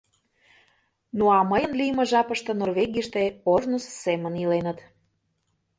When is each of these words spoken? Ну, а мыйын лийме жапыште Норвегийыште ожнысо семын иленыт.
Ну, 1.17 1.25
а 1.37 1.39
мыйын 1.51 1.73
лийме 1.79 2.03
жапыште 2.11 2.51
Норвегийыште 2.61 3.21
ожнысо 3.53 3.91
семын 4.03 4.33
иленыт. 4.43 4.79